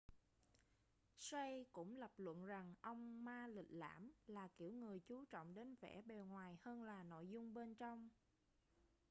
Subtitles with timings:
[1.17, 5.75] hsieh cũng lập luận rằng ông ma lịch lãm là kiểu người chú trọng đến
[5.81, 8.09] vẻ bề ngoài hơn là nội dung bên trong